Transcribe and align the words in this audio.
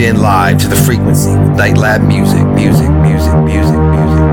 tuned 0.00 0.16
in 0.16 0.22
live 0.22 0.58
to 0.58 0.68
the 0.68 0.76
frequency 0.76 1.30
with 1.36 1.56
Night 1.56 1.76
Lab 1.76 2.02
music, 2.02 2.44
music, 2.54 2.88
music, 2.90 2.90
music, 3.02 3.34
music, 3.44 3.78
music. 3.78 4.30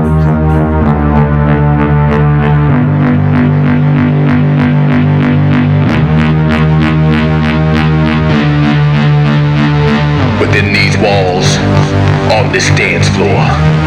Within 10.40 10.72
these 10.72 10.96
walls, 10.98 11.56
on 12.32 12.52
this 12.52 12.68
dance 12.70 13.08
floor, 13.08 13.77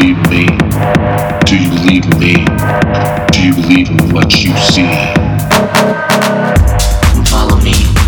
believe 0.00 0.30
me? 0.30 0.46
Do 1.44 1.58
you 1.58 1.68
believe 1.68 2.04
in 2.04 2.18
me? 2.18 2.34
Do 3.32 3.46
you 3.46 3.54
believe 3.54 3.90
in 3.90 4.14
what 4.14 4.42
you 4.42 4.56
see? 4.56 4.88
Follow 7.30 7.60
me. 7.60 7.99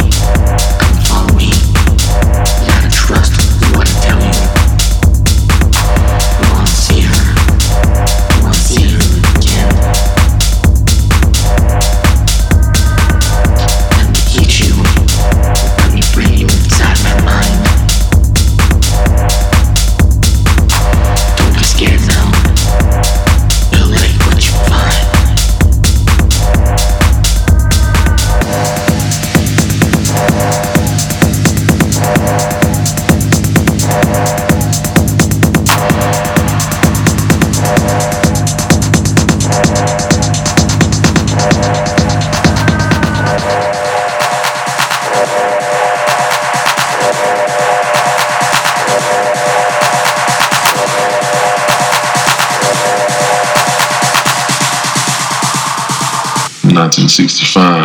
1965. 57.18 57.81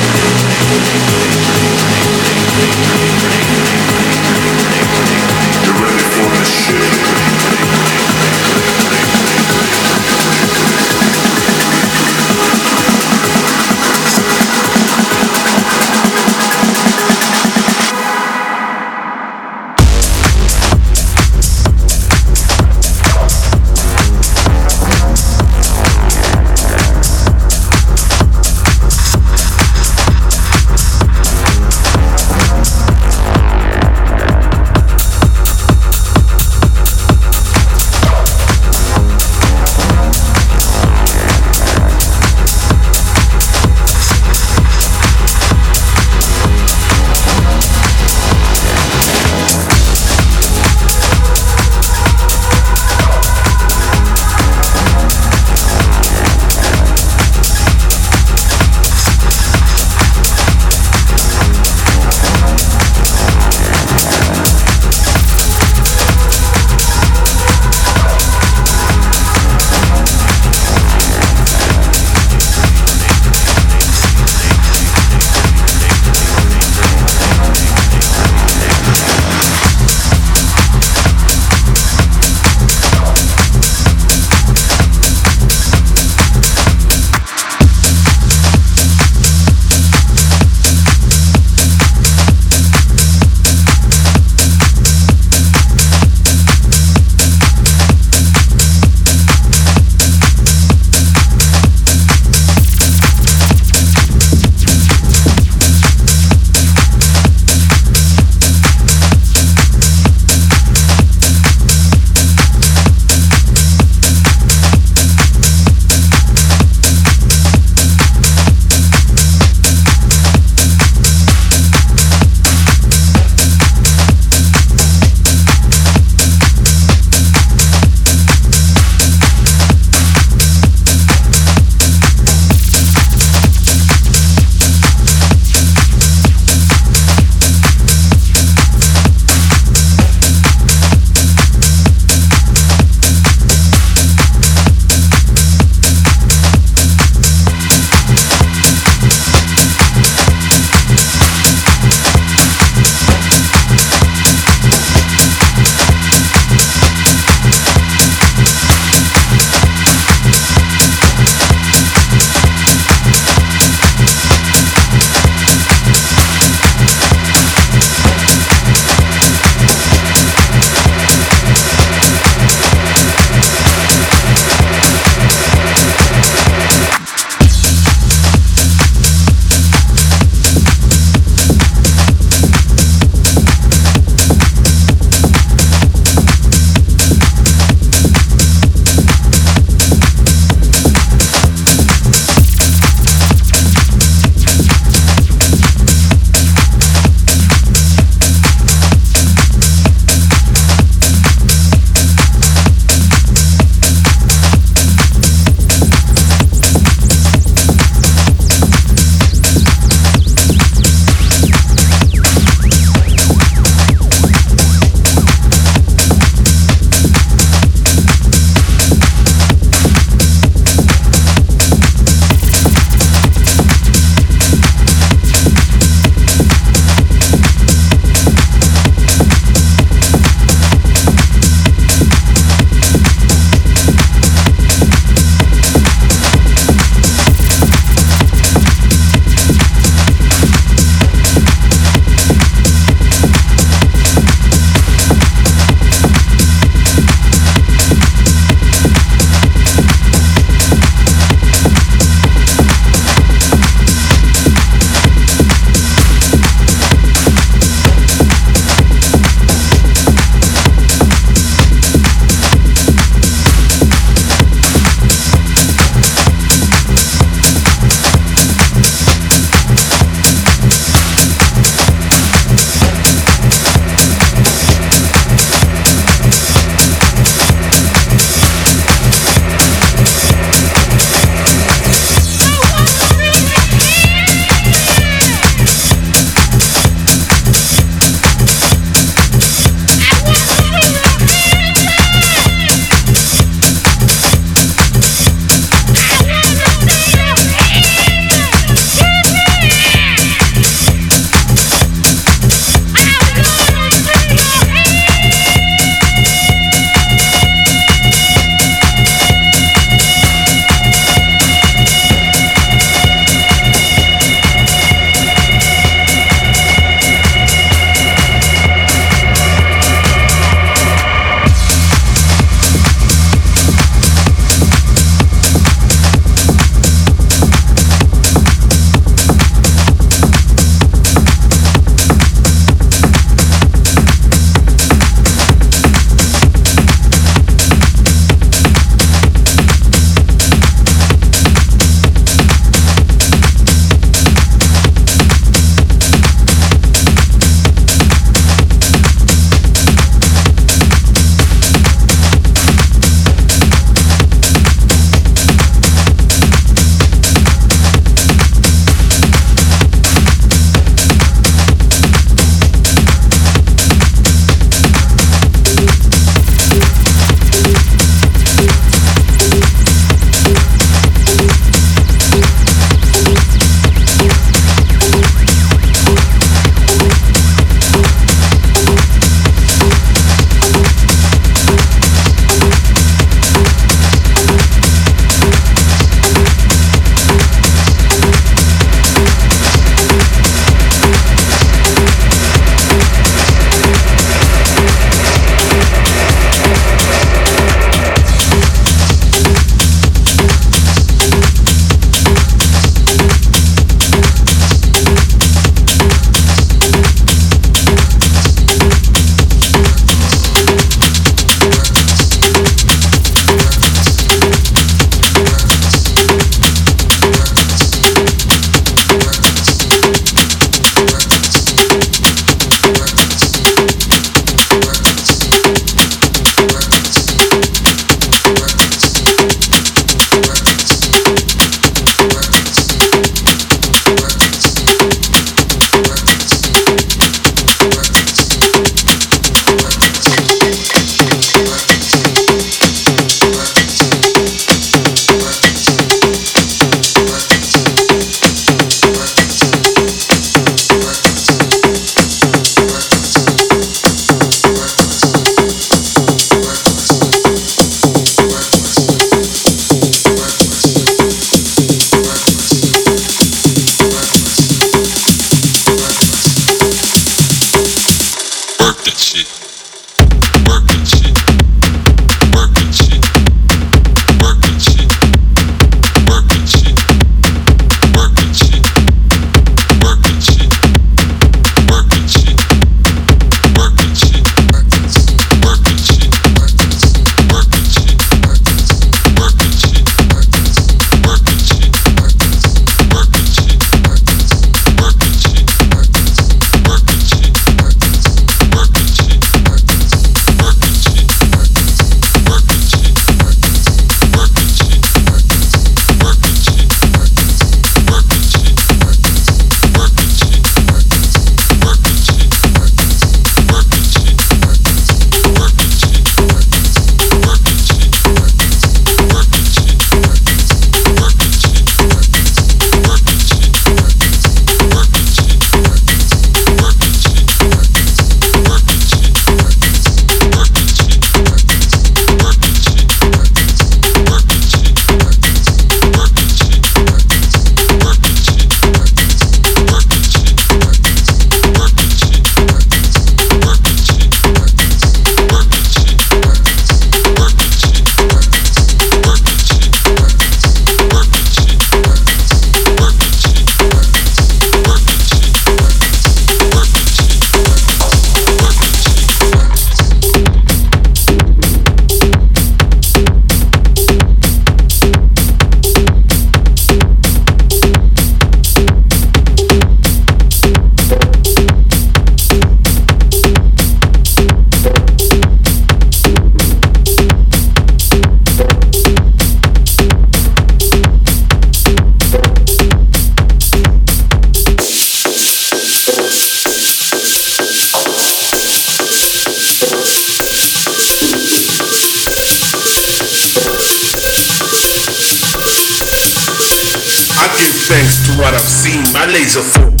My 599.13 599.25
laser 599.25 599.61
focus. 599.61 600.00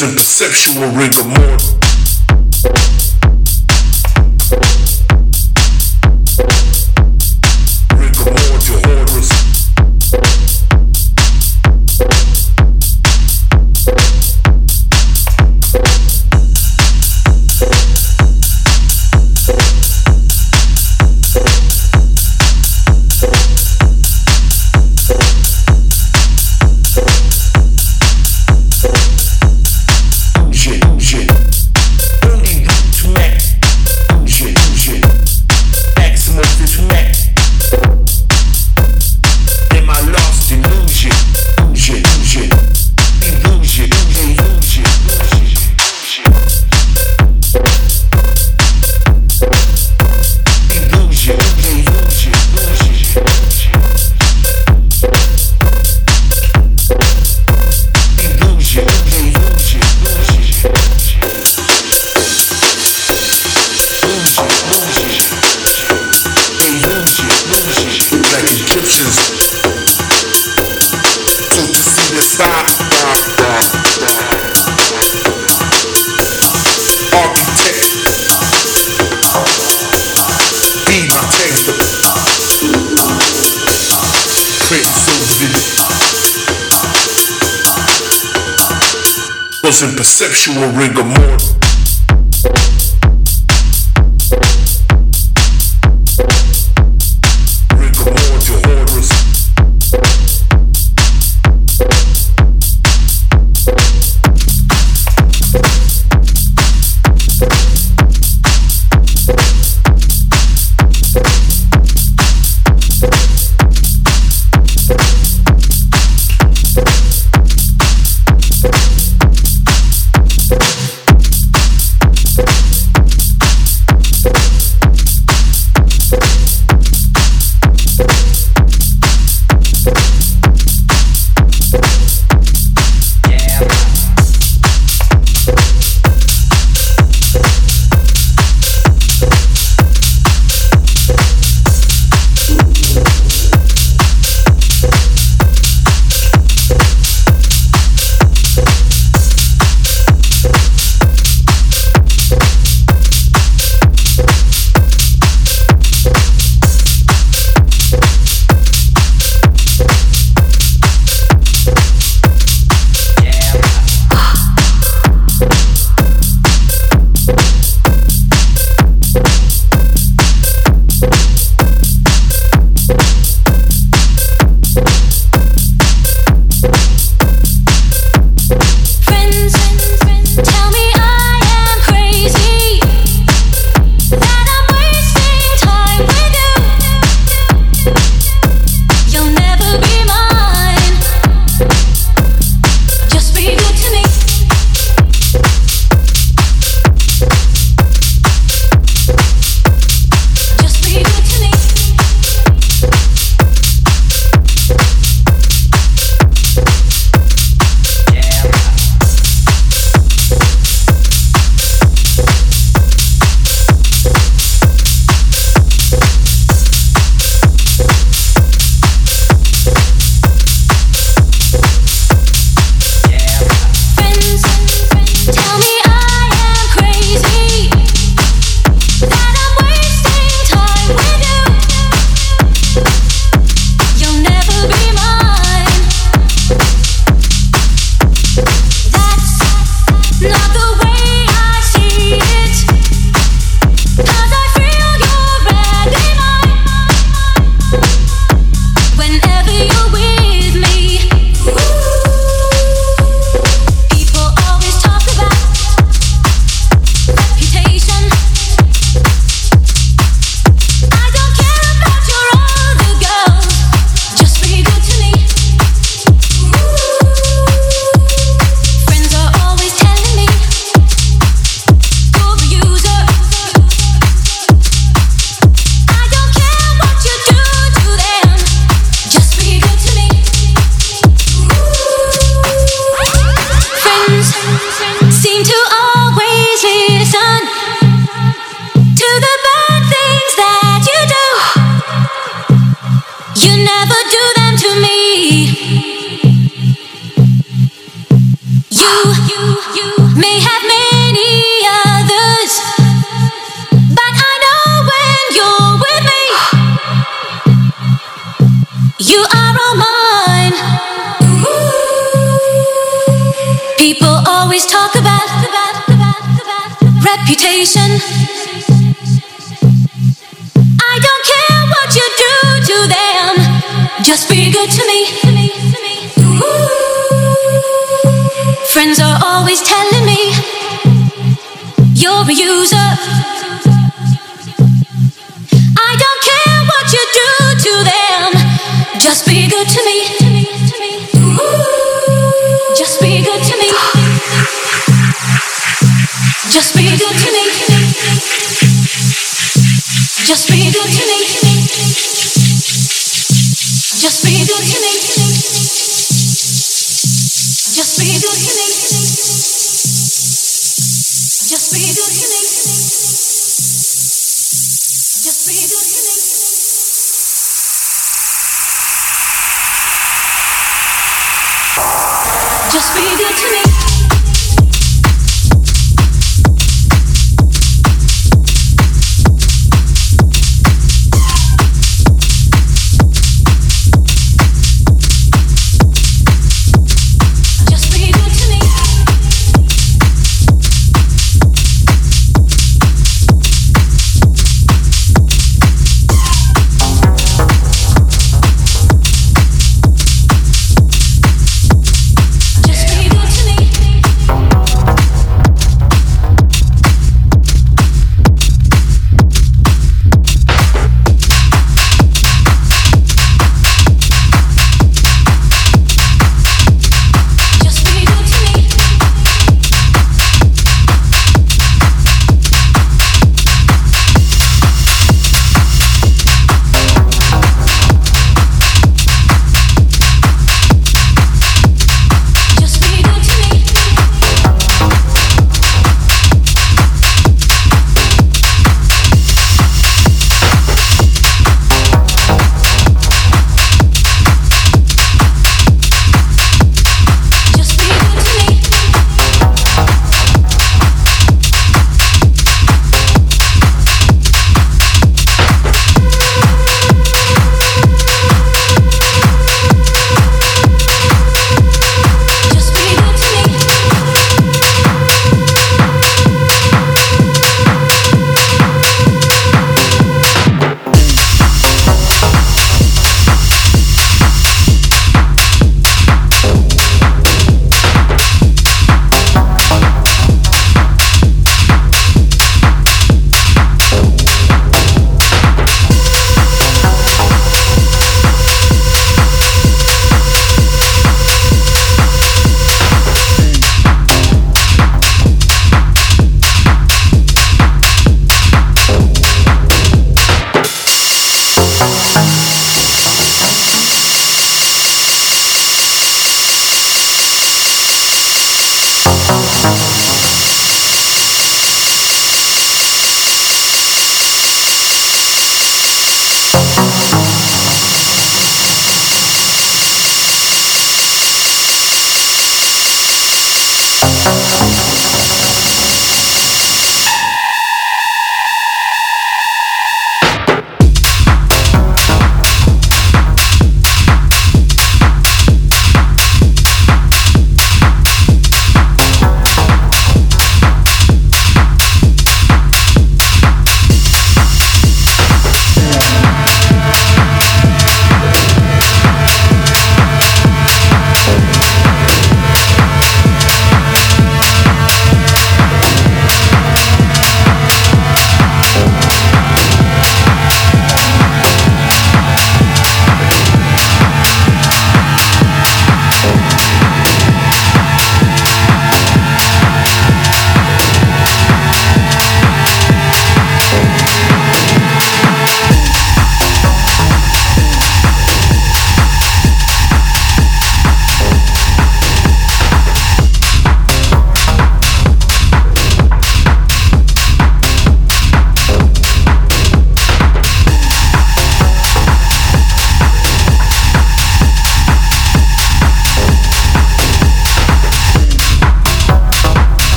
In 0.00 0.14
perceptual 0.14 0.92
rigor 0.92 1.24
mortis. 1.24 1.87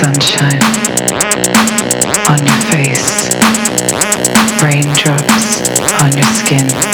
Sunshine 0.00 0.62
on 2.30 2.38
your 2.46 2.60
face, 2.72 3.28
raindrops 4.62 5.60
on 6.00 6.16
your 6.16 6.24
skin. 6.32 6.89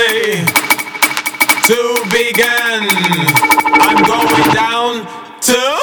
Party 0.00 0.32
to 1.66 2.02
begin. 2.10 2.88
I'm 3.80 4.02
going 4.04 4.54
down 4.54 5.06
to. 5.42 5.79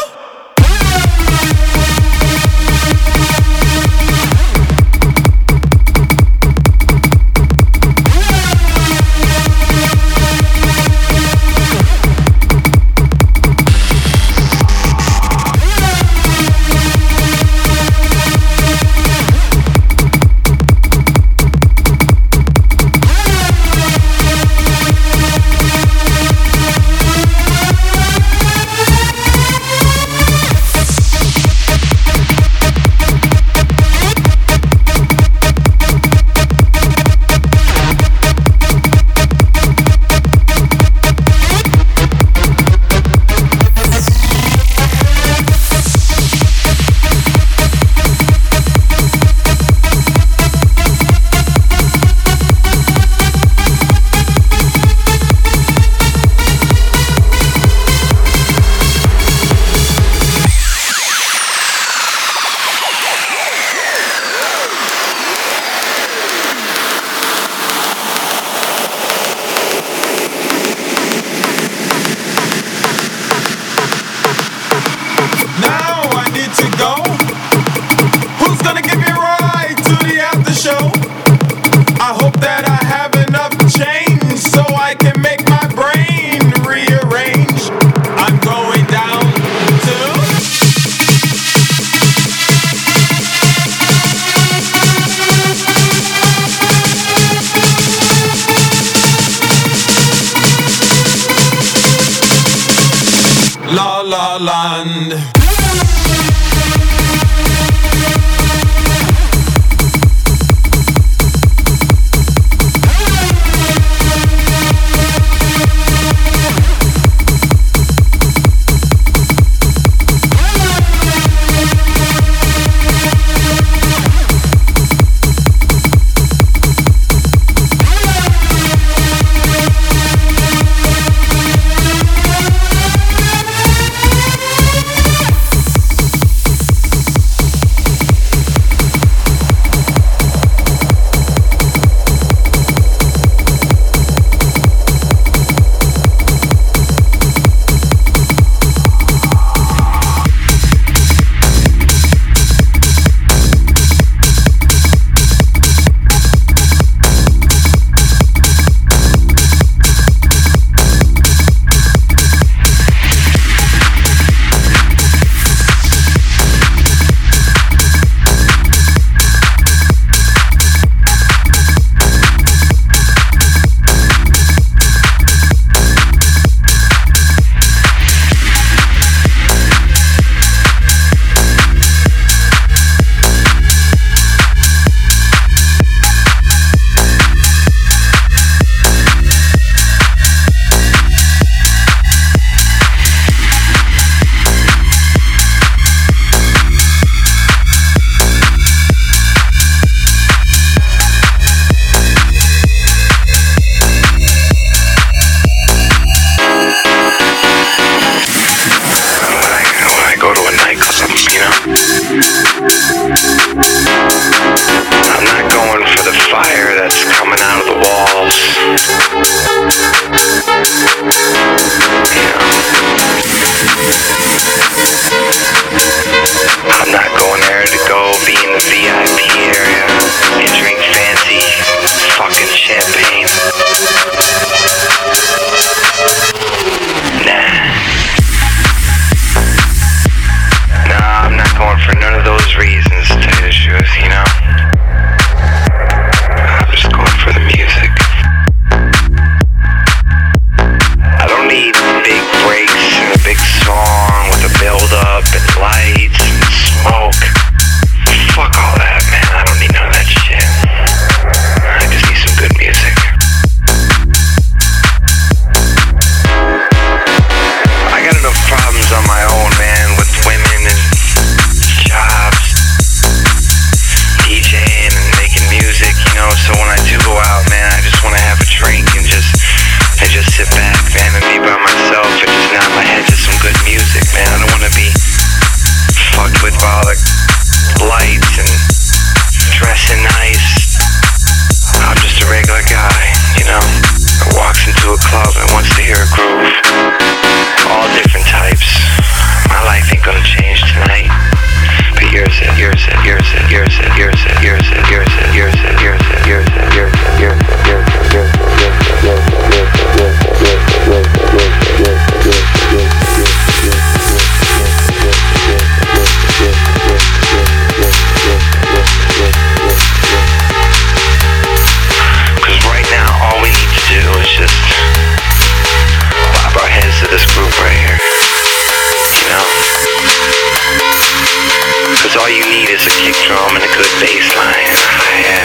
drum 333.28 333.60
and 333.60 333.64
a 333.64 333.72
good 333.76 333.92
bass 334.00 334.28
line. 334.40 334.72
Yeah. 335.20 335.44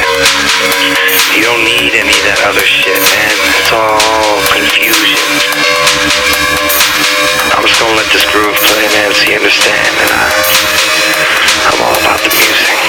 You 1.34 1.42
don't 1.42 1.64
need 1.66 1.90
any 1.98 2.14
of 2.14 2.24
that 2.30 2.38
other 2.46 2.62
shit, 2.62 2.94
man. 2.94 3.34
It's 3.58 3.74
all 3.74 4.38
confusion. 4.54 5.18
I'm 7.58 7.66
just 7.66 7.82
gonna 7.82 7.98
let 7.98 8.06
this 8.14 8.22
groove 8.30 8.54
play, 8.54 8.86
man, 8.94 9.10
so 9.10 9.26
you 9.26 9.34
understand. 9.34 9.82
And 9.98 10.10
I, 10.14 10.30
I'm 11.74 11.78
all 11.82 11.98
about 11.98 12.22
the 12.22 12.30
music. 12.30 12.81